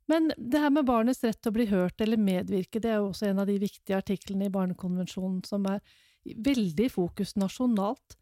[0.09, 3.09] Men det her med barnets rett til å bli hørt eller medvirke, det er jo
[3.11, 5.83] også en av de viktige artiklene i Barnekonvensjonen som er
[6.25, 8.17] veldig fokus nasjonalt.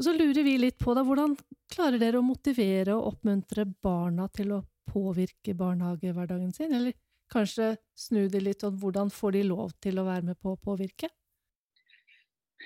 [0.00, 1.36] Så lurer vi litt på da, hvordan
[1.72, 6.94] klarer dere å motivere og oppmuntre barna til å påvirke barnehagehverdagen sin, eller
[7.30, 10.60] kanskje snu det litt om hvordan får de lov til å være med på å
[10.60, 11.10] påvirke?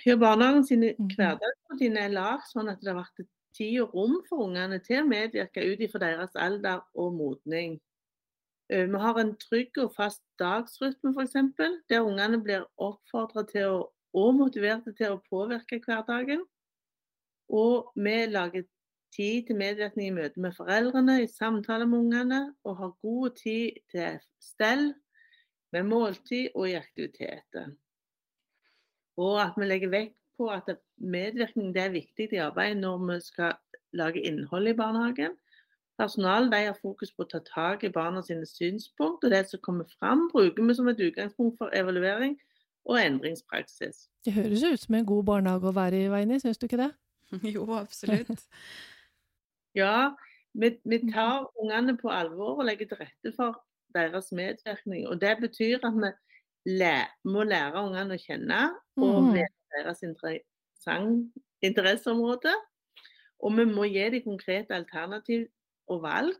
[0.06, 1.16] Ja, barnehagen sine Mhm.
[1.16, 5.08] hverdagsrutiner er lagd sånn at det har vært tid og rom for ungene til å
[5.08, 7.76] medvirke ut ifra deres alder og modning.
[8.70, 11.34] Eh, Vi har en trygg og fast dagsrytme f.eks.,
[11.88, 13.78] der ungene blir oppfordra til å,
[14.14, 16.44] og motiverte til å påvirke hverdagen.
[17.50, 18.64] Og vi lager
[19.14, 23.80] tid til medvirkning i møte med foreldrene, i samtale med ungene, og har god tid
[23.92, 24.92] til stell,
[25.74, 27.72] med måltid og i aktiviteter.
[29.18, 33.56] Og at vi legger vekt på at medvirkning er viktig i arbeidet når vi skal
[33.94, 35.34] lage innhold i barnehagen.
[35.98, 39.86] Personalet har fokus på å ta tak i barna sine synspunkt, og det som kommer
[39.98, 42.38] fram, bruker vi som et utgangspunkt for evaluering
[42.84, 44.08] og endringspraksis.
[44.24, 46.90] Det høres ut som en god barnehage å være i, Veini, syns du ikke det?
[47.54, 48.46] Jo, absolutt.
[49.74, 50.14] Ja,
[50.54, 53.56] vi, vi tar ungene på alvor og legger til rette for
[53.94, 55.08] deres medvirkning.
[55.10, 56.10] Og det betyr at vi
[56.78, 56.92] læ
[57.28, 58.60] må lære ungene å kjenne
[59.02, 59.32] og Mhm.
[59.34, 60.04] vite deres
[61.62, 62.54] interesseområde.
[63.40, 65.46] Og vi må gi dem konkrete alternativ
[65.88, 66.38] og valg.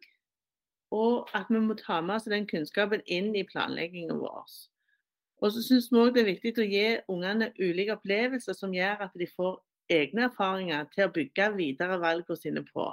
[0.91, 4.47] Og at vi må ta med oss den kunnskapen inn i planleggingen vår.
[5.45, 9.03] Og så syns vi òg det er viktig å gi ungene ulike opplevelser som gjør
[9.07, 9.59] at de får
[9.93, 12.87] egne erfaringer til å bygge videre valgene sine på.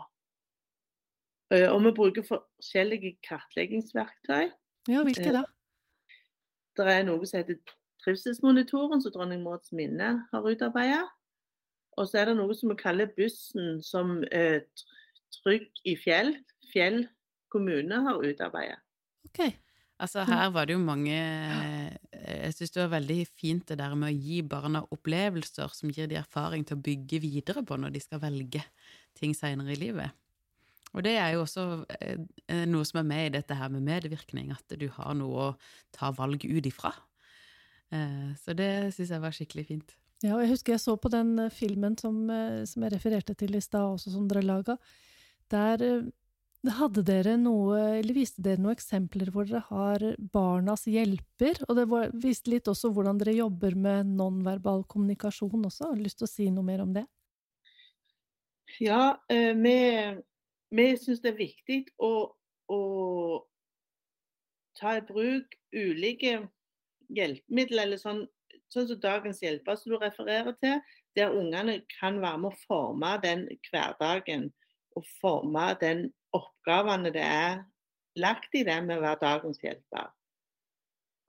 [1.54, 4.52] Eh, Og vi bruker forskjellige kartleggingsverktøy.
[4.90, 5.46] Ja, hvilke da?
[6.76, 7.60] Det er noe som heter
[8.04, 11.08] Trivselsmonitoren, som dronning Mauds minne har utarbeidet.
[12.00, 14.64] Og så er det noe som vi kaller Bussen, som eh,
[15.42, 16.34] Trygg i fjell,
[16.74, 17.06] Fjell
[17.52, 18.80] kommune har utarbeidet.
[19.28, 19.61] Ok.
[20.02, 23.94] Altså, her var det jo mange eh, Jeg syns det var veldig fint det der
[23.98, 27.94] med å gi barna opplevelser som gir de erfaring til å bygge videre på når
[27.94, 28.64] de skal velge
[29.18, 30.18] ting seinere i livet.
[30.92, 31.66] Og det er jo også
[32.00, 35.48] eh, eh, noe som er med i dette her med medvirkning, at du har noe
[35.52, 35.56] å
[35.96, 36.94] ta valg ut ifra.
[38.40, 39.90] Så det syns jeg var skikkelig fint.
[40.24, 42.22] Ja, og jeg husker jeg så på den filmen som,
[42.64, 44.78] som jeg refererte til i stad, også som dere laga.
[45.52, 45.84] Der
[46.70, 51.88] hadde dere noe, eller viste dere noen eksempler hvor dere har barnas hjelper, og det
[51.90, 55.90] var, viste litt også hvordan dere jobber med nonverbal kommunikasjon også.
[55.90, 57.08] Har du lyst til å si noe mer om det?
[58.80, 59.76] Ja, eh, vi,
[60.78, 62.14] vi syns det er viktig å,
[62.70, 62.82] å
[64.78, 66.38] ta i bruk ulike
[67.12, 68.24] hjelpemidler, eller sånn,
[68.72, 70.80] sånn som dagens hjelper som du refererer til,
[71.18, 74.52] der ungene kan være med å forme den hverdagen
[74.96, 77.62] og forme den oppgavene det er
[78.20, 80.10] lagt i det med å være dagens hjelper.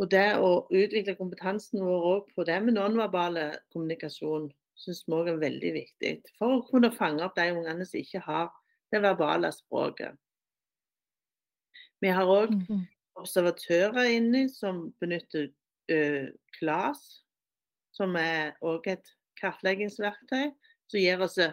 [0.03, 4.49] Og det å utvikle kompetansen vår òg på det med nonverbale kommunikasjon,
[4.83, 6.12] syns vi òg er veldig viktig.
[6.38, 8.49] For å kunne fange opp de ungene som ikke har
[8.93, 10.17] det verbale språket.
[12.03, 12.87] Vi har òg Mhm.
[13.17, 15.53] observatører inne som benytter
[15.93, 17.23] uh, KLAS,
[17.93, 19.07] som er òg et
[19.41, 20.51] kartleggingsverktøy,
[20.88, 21.53] som gir oss eh,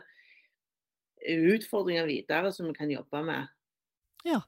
[1.19, 3.49] utfordringer videre som vi kan jobbe med.
[4.27, 4.41] Ja.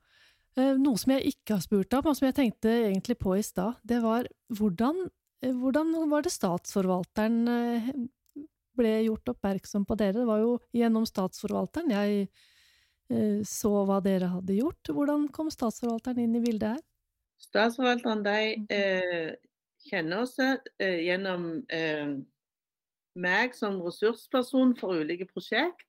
[0.57, 3.43] Eh, Noe som jeg ikke har spurt om, og som jeg tenkte egentlig på i
[3.45, 5.05] stad, det var hvordan,
[5.43, 7.91] eh, hvordan var det statsforvalteren eh,
[8.77, 10.19] ble gjort oppmerksom på dere?
[10.19, 12.31] Det var jo gjennom statsforvalteren jeg
[13.43, 14.87] så hva dere hadde gjort.
[14.87, 16.83] Hvordan kom statsforvalteren inn i bildet her?
[17.41, 18.37] Statsforvalteren de
[18.71, 19.33] eh,
[19.89, 22.13] kjenner oss eh, gjennom eh,
[23.17, 25.87] meg som ressursperson for ulike prosjekt.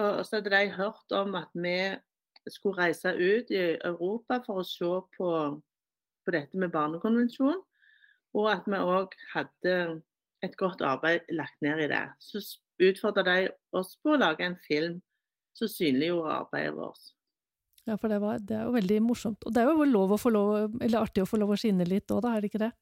[0.00, 1.76] Og så hadde de hørt om at vi
[2.50, 5.28] skulle reise ut i Europa for å se på,
[6.24, 7.60] på dette med barnekonvensjon.
[8.32, 9.76] Og at vi òg hadde
[10.42, 12.04] et godt arbeid lagt ned i det.
[12.18, 12.40] Så
[12.82, 14.96] utfordra de oss på å lage en film
[15.58, 17.12] som synliggjorde arbeidet vårt.
[17.86, 19.44] Ja, for det, var, det er jo veldig morsomt.
[19.44, 21.86] Og det er jo lov å få lov, eller artig å få lov å skinne
[21.88, 22.72] litt òg, da, er det ikke det?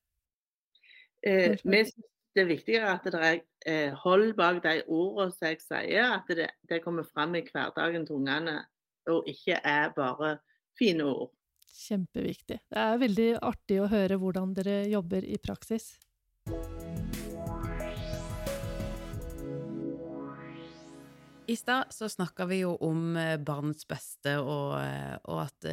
[1.26, 1.96] Eh, vi synes
[2.36, 6.30] det viktige er at det er eh, hold bak de ordene som jeg sier, at
[6.36, 8.60] det, det kommer fram i hverdagen til ungene,
[9.10, 10.36] og ikke er bare
[10.78, 11.32] fine ord.
[11.80, 12.60] Kjempeviktig.
[12.70, 15.94] Det er veldig artig å høre hvordan dere jobber i praksis.
[21.50, 25.66] I stad så snakka vi jo om eh, barnets beste, og, eh, og at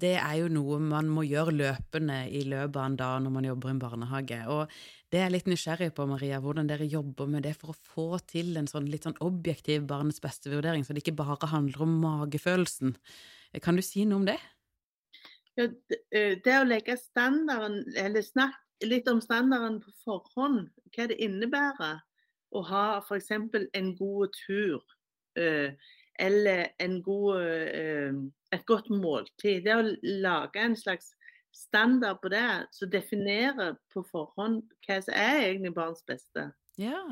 [0.00, 3.46] det er jo noe man må gjøre løpende i løpet av en dag når man
[3.48, 4.38] jobber i en barnehage.
[4.52, 4.72] Og
[5.12, 8.06] det er jeg litt nysgjerrig på, Maria, hvordan dere jobber med det for å få
[8.30, 12.96] til en sånn litt sånn objektiv barnets beste-vurdering, så det ikke bare handler om magefølelsen.
[13.60, 14.38] Kan du si noe om det?
[15.58, 21.20] Ja, det, eh, å legge standarden, eller snakke litt om standarden på forhånd, hva det
[21.20, 22.00] innebærer
[22.52, 23.30] å ha f.eks.
[23.32, 24.80] en god tur,
[25.36, 25.76] eh,
[26.22, 28.14] eller en god, eh,
[28.52, 29.64] et godt måltid.
[29.64, 29.90] Det å
[30.22, 31.12] lage en slags
[31.52, 36.50] standard på det, som definerer på forhånd hva som er egentlig barns beste.
[36.80, 37.02] Ja.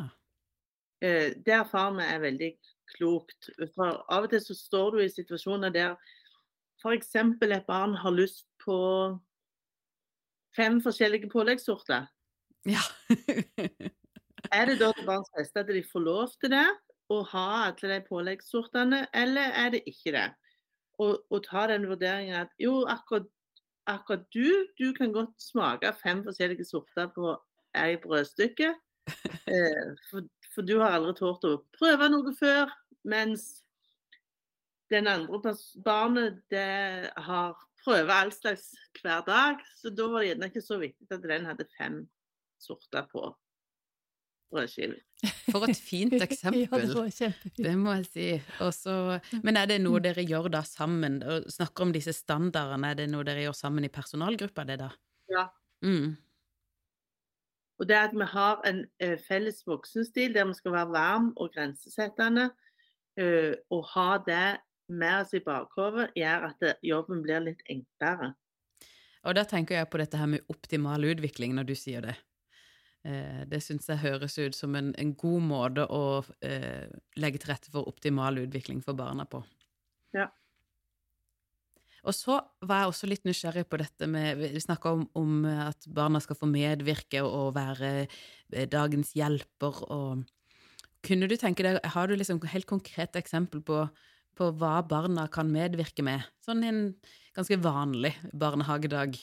[1.03, 2.51] Eh, det erfarer vi er veldig
[2.95, 3.51] klokt.
[3.75, 5.97] For av og til så står du i situasjoner der
[6.81, 7.15] f.eks.
[7.17, 8.79] et barn har lyst på
[10.57, 12.07] fem forskjellige påleggssorter.
[12.67, 12.85] ja.
[14.51, 16.65] Er det da til barns beste at de får lov til det,
[17.11, 20.29] å ha alle de påleggssortene, eller er det ikke det?
[21.01, 23.29] Og, og ta den vurderingen at jo, akkurat,
[23.91, 27.35] akkurat du, du kan godt smake fem forskjellige sorter på
[27.79, 28.75] ei brødstykke.
[29.51, 30.23] Eh, for,
[30.55, 32.71] for du har aldri tort å prøve noe før,
[33.09, 33.65] mens
[34.93, 38.69] den andre barnet det har prøvd all slags
[39.01, 39.63] hver dag.
[39.81, 42.03] Så da var det gjerne ikke så viktig at den hadde fem
[42.63, 43.25] sorter på
[44.51, 44.97] brødskiven.
[45.51, 46.67] For et fint Ja, eksempel.
[46.71, 47.61] det var kjempefint.
[47.67, 48.27] Det må jeg si.
[48.65, 48.95] Også,
[49.45, 51.21] men er det noe dere gjør da sammen?
[51.23, 54.91] Og Snakker om disse standardene, er det noe dere gjør sammen i personalgruppa, det da?
[55.31, 55.47] Ja.
[55.87, 56.17] Mm.
[57.81, 61.55] Og det at vi har en eh, felles voksenstil der vi skal være varm og
[61.55, 62.51] grensesettende,
[63.17, 64.49] eh, og ha det
[64.91, 68.35] med oss i bakhodet, gjør at det, jobben blir litt enklere.
[69.25, 72.17] Og da tenker jeg på dette her med optimal utvikling, når du sier det.
[73.07, 77.53] Eh, det syns jeg høres ut som en, en god måte å eh, legge til
[77.55, 79.41] rette for optimal utvikling for barna på.
[80.17, 80.29] Ja.
[82.05, 85.85] Og så var jeg også litt nysgjerrig på dette med Vi snakka om, om at
[85.93, 90.27] barna skal få medvirke og være eh, dagens hjelper og
[91.05, 93.85] Kunne du tenke deg Har du liksom helt konkret eksempel på,
[94.37, 96.25] på hva barna kan medvirke med?
[96.45, 96.81] Sånn en
[97.37, 99.17] ganske vanlig barnehagedag.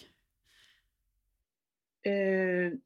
[2.07, 2.77] Eh,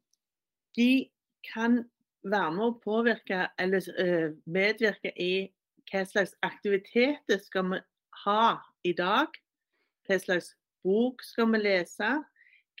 [0.76, 1.08] de
[1.52, 1.82] kan
[2.22, 5.48] være med å påvirke eller uh, medvirke i
[5.90, 7.80] hva slags aktiviteter skal vi
[8.24, 8.44] ha
[8.86, 9.32] i dag.
[10.06, 10.52] Hva slags
[10.86, 12.12] bok skal vi lese?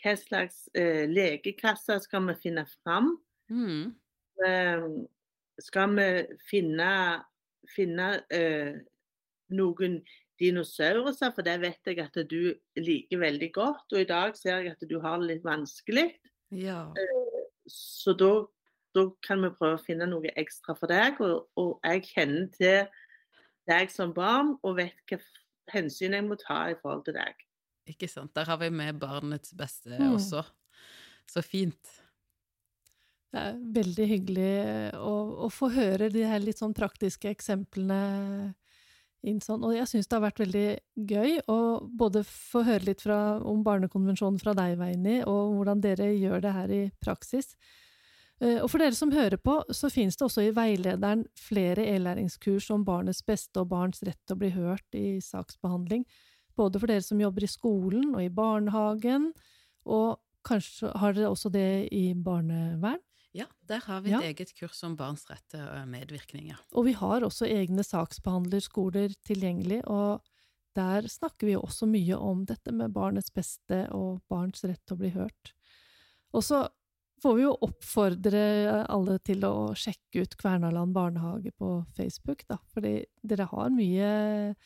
[0.02, 3.16] Hva slags uh, lekekasser skal vi finne fram?
[3.50, 3.90] Mm.
[4.42, 5.02] Uh,
[5.60, 6.08] skal vi
[6.48, 6.90] finne,
[7.70, 8.78] finne eh,
[9.52, 10.00] noen
[10.40, 13.86] dinosaurer, for det vet jeg at du liker veldig godt.
[13.92, 16.08] Og i dag ser jeg at du har det litt vanskelig.
[16.56, 16.88] Ja.
[17.70, 18.32] Så da,
[18.96, 21.20] da kan vi prøve å finne noe ekstra for deg.
[21.22, 22.82] Og, og jeg kjenner til
[23.70, 25.20] deg som barn og vet hva
[25.72, 27.44] hensyn jeg må ta i forhold til deg.
[27.92, 28.32] Ikke sant.
[28.34, 30.14] Der har vi med barnets beste Mm.
[30.16, 30.44] også.
[31.30, 31.92] Så fint.
[33.32, 34.56] Det er veldig hyggelig
[34.98, 35.12] å,
[35.46, 38.52] å få høre de her litt sånn praktiske eksemplene
[39.22, 39.62] sånn.
[39.64, 40.66] Og jeg syns det har vært veldig
[41.08, 46.10] gøy å både få høre litt fra, om Barnekonvensjonen fra deg, Veini, og hvordan dere
[46.14, 47.54] gjør det her i praksis.
[48.42, 52.70] Eh, Og for dere som hører på, så finnes det også i veilederen flere e-læringskurs
[52.74, 56.04] om barnets beste og barns rett til å bli hørt i saksbehandling.
[56.56, 59.32] Både for dere som jobber i skolen og i barnehagen,
[59.86, 63.00] og kanskje har dere også det i barnevern.
[63.34, 64.18] Ja, der har vi Ja.
[64.20, 65.88] et eget kurs om barns rett til medvirkninger.
[65.88, 66.56] medvirkning.
[66.76, 70.20] Og vi har også egne saksbehandlerskoler tilgjengelig, og
[70.76, 75.00] der snakker vi også mye om dette med barnets beste og barns rett til å
[75.00, 75.52] bli hørt.
[76.34, 76.68] Og så
[77.22, 83.04] får vi jo oppfordre alle til å sjekke ut Kvernaland barnehage på Facebook, da, fordi
[83.22, 84.56] dere har mye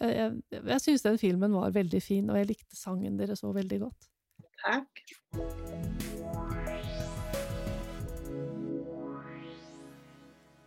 [0.00, 3.52] Jeg, jeg, jeg syns den filmen var veldig fin, og jeg likte sangen dere så
[3.52, 4.08] veldig godt.
[4.62, 5.99] Takk.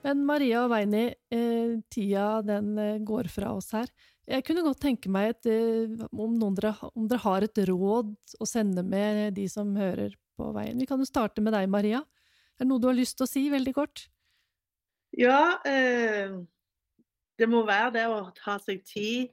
[0.03, 3.87] Men Maria og Veini, eh, tida den eh, går fra oss her.
[4.27, 8.11] Jeg kunne godt tenke meg et, eh, om, noen dere, om dere har et råd
[8.39, 10.79] å sende med de som hører på veien.
[10.79, 12.03] Vi kan jo starte med deg, Maria.
[12.55, 14.07] Er det noe du har lyst til å si, veldig kort?
[15.19, 16.35] Ja, eh,
[17.39, 19.31] det må være det å ta seg tid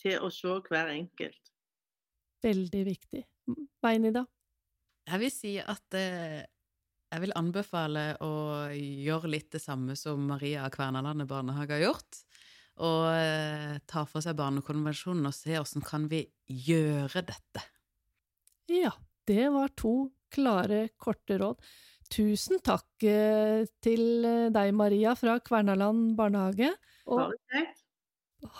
[0.00, 1.52] til å se hver enkelt.
[2.44, 3.22] Veldig viktig.
[3.82, 4.26] Veini, da?
[5.06, 6.42] Jeg vil si at eh,
[7.16, 8.32] jeg vil anbefale å
[8.76, 12.18] gjøre litt det samme som Maria Kvernalandet barnehage har gjort.
[12.84, 17.62] Og eh, ta for seg Barnekonvensjonen og se åssen kan vi gjøre dette.
[18.68, 18.92] Ja,
[19.24, 21.64] det var to klare, korte råd.
[22.12, 26.74] Tusen takk eh, til eh, deg, Maria, fra Kvernaland barnehage.
[27.08, 27.32] Og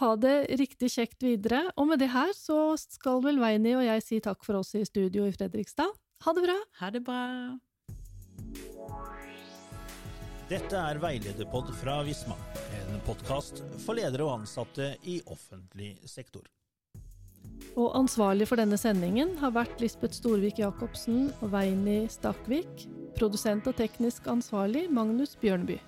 [0.00, 1.66] Ha det riktig kjekt videre.
[1.76, 4.86] Og med det her så skal vel Veini og jeg si takk for oss i
[4.88, 5.92] studio i Fredrikstad.
[6.24, 6.57] Ha det bra!
[6.80, 7.20] Ha det bra!
[10.46, 12.36] Dette er Veilederpod fra Visma,
[12.78, 16.44] en podkast for ledere og ansatte i offentlig sektor.
[17.76, 22.86] Og ansvarlig for denne sendingen har vært Lisbeth Storvik Jacobsen og Veini Stakvik.
[23.18, 25.80] Produsent og teknisk ansvarlig Magnus Bjørnby.